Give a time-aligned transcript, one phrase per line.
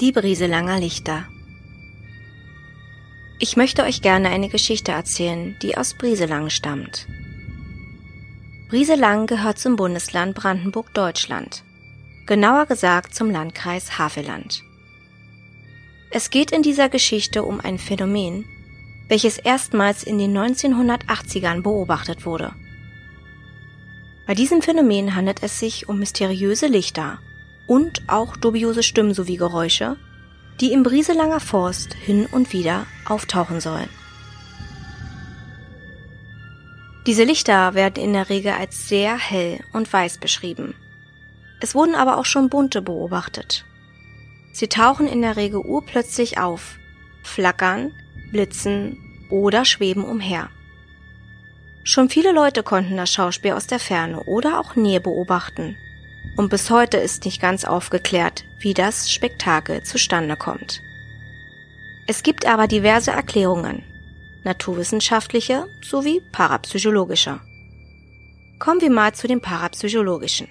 [0.00, 1.28] Die Brieselanger Lichter
[3.38, 7.06] Ich möchte euch gerne eine Geschichte erzählen, die aus Brieselang stammt.
[8.68, 11.62] Brieselang gehört zum Bundesland Brandenburg, Deutschland.
[12.26, 14.64] Genauer gesagt zum Landkreis Havelland.
[16.10, 18.46] Es geht in dieser Geschichte um ein Phänomen,
[19.06, 22.52] welches erstmals in den 1980ern beobachtet wurde.
[24.26, 27.20] Bei diesem Phänomen handelt es sich um mysteriöse Lichter
[27.66, 29.96] und auch dubiose Stimmen sowie Geräusche,
[30.60, 33.88] die im Brieselanger Forst hin und wieder auftauchen sollen.
[37.06, 40.74] Diese Lichter werden in der Regel als sehr hell und weiß beschrieben.
[41.60, 43.64] Es wurden aber auch schon bunte beobachtet.
[44.52, 46.78] Sie tauchen in der Regel urplötzlich auf,
[47.22, 47.92] flackern,
[48.30, 50.48] blitzen oder schweben umher.
[51.82, 55.76] Schon viele Leute konnten das Schauspiel aus der Ferne oder auch Nähe beobachten
[56.36, 60.80] und bis heute ist nicht ganz aufgeklärt, wie das Spektakel zustande kommt.
[62.06, 63.82] Es gibt aber diverse Erklärungen,
[64.44, 67.40] naturwissenschaftliche sowie parapsychologische.
[68.58, 70.48] Kommen wir mal zu den parapsychologischen.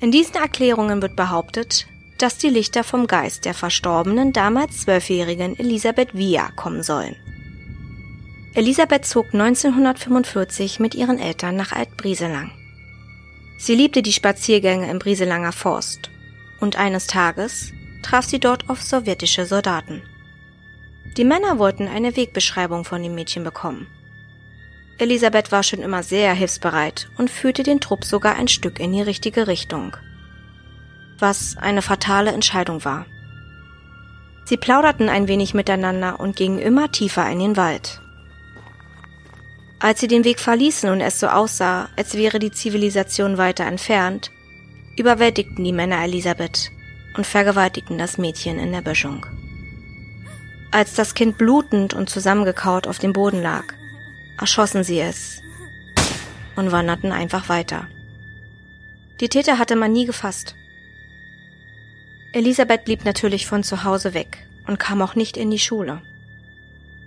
[0.00, 1.86] In diesen Erklärungen wird behauptet,
[2.18, 7.16] dass die Lichter vom Geist der verstorbenen damals zwölfjährigen Elisabeth Via kommen sollen.
[8.54, 12.50] Elisabeth zog 1945 mit ihren Eltern nach Altbrieselang.
[13.62, 16.08] Sie liebte die Spaziergänge im Brieselanger Forst
[16.60, 20.00] und eines Tages traf sie dort auf sowjetische Soldaten.
[21.18, 23.86] Die Männer wollten eine Wegbeschreibung von dem Mädchen bekommen.
[24.96, 29.02] Elisabeth war schon immer sehr hilfsbereit und führte den Trupp sogar ein Stück in die
[29.02, 29.94] richtige Richtung.
[31.18, 33.04] Was eine fatale Entscheidung war.
[34.46, 38.00] Sie plauderten ein wenig miteinander und gingen immer tiefer in den Wald.
[39.80, 44.30] Als sie den Weg verließen und es so aussah, als wäre die Zivilisation weiter entfernt,
[44.96, 46.70] überwältigten die Männer Elisabeth
[47.16, 49.24] und vergewaltigten das Mädchen in der Böschung.
[50.70, 53.64] Als das Kind blutend und zusammengekaut auf dem Boden lag,
[54.38, 55.40] erschossen sie es
[56.56, 57.88] und wanderten einfach weiter.
[59.20, 60.54] Die Täter hatte man nie gefasst.
[62.32, 66.02] Elisabeth blieb natürlich von zu Hause weg und kam auch nicht in die Schule.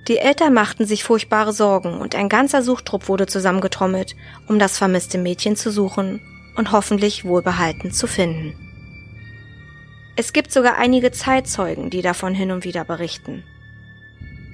[0.07, 4.15] Die Eltern machten sich furchtbare Sorgen und ein ganzer Suchtrupp wurde zusammengetrommelt,
[4.47, 6.21] um das vermisste Mädchen zu suchen
[6.57, 8.53] und hoffentlich wohlbehalten zu finden.
[10.15, 13.43] Es gibt sogar einige Zeitzeugen, die davon hin und wieder berichten.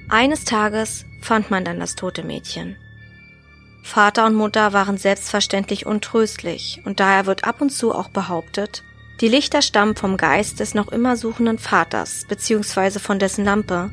[0.08, 2.76] Eines Tages fand man dann das tote Mädchen.
[3.82, 8.84] Vater und Mutter waren selbstverständlich untröstlich und daher wird ab und zu auch behauptet,
[9.20, 12.98] die Lichter stammen vom Geist des noch immer suchenden Vaters bzw.
[12.98, 13.90] von dessen Lampe,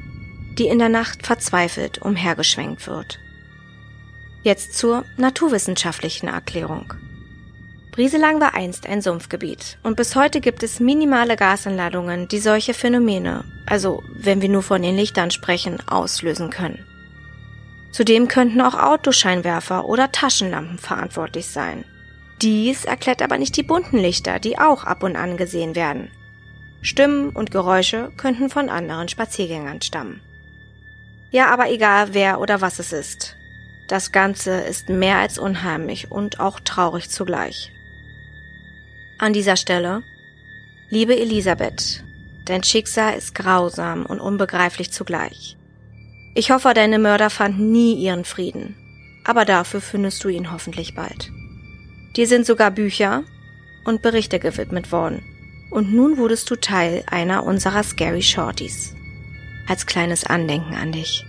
[0.58, 3.20] die in der Nacht verzweifelt umhergeschwenkt wird.
[4.44, 6.94] Jetzt zur naturwissenschaftlichen Erklärung.
[7.92, 13.44] Brieselang war einst ein Sumpfgebiet und bis heute gibt es minimale Gasanladungen, die solche Phänomene,
[13.66, 16.86] also wenn wir nur von den Lichtern sprechen, auslösen können.
[17.92, 21.86] Zudem könnten auch Autoscheinwerfer oder Taschenlampen verantwortlich sein.
[22.42, 26.12] Dies erklärt aber nicht die bunten Lichter, die auch ab und an gesehen werden.
[26.84, 30.22] Stimmen und Geräusche könnten von anderen Spaziergängern stammen.
[31.30, 33.36] Ja, aber egal wer oder was es ist.
[33.88, 37.72] Das Ganze ist mehr als unheimlich und auch traurig zugleich.
[39.18, 40.04] An dieser Stelle,
[40.90, 42.04] liebe Elisabeth,
[42.46, 45.58] dein Schicksal ist grausam und unbegreiflich zugleich.
[46.36, 48.76] Ich hoffe, deine Mörder fanden nie ihren Frieden,
[49.24, 51.32] aber dafür findest du ihn hoffentlich bald.
[52.16, 53.24] Dir sind sogar Bücher
[53.86, 55.24] und Berichte gewidmet worden,
[55.72, 58.97] und nun wurdest du Teil einer unserer Scary Shorties
[59.68, 61.27] als kleines Andenken an dich.